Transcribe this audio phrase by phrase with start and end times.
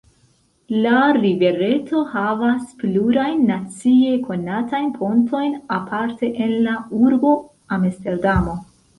[0.83, 7.35] La rivereto havas plurajn nacie konatajn pontojn, aparte en la urbo
[7.79, 8.57] Amsterdamo.